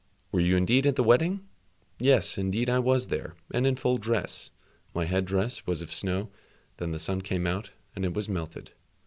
[0.31, 1.47] "Were you indeed at the wedding?"
[1.99, 4.49] "Yes, indeed I was there, and in full dress.
[4.95, 6.31] My head dress was of snow;
[6.77, 8.71] then the sun came out, and it was melted.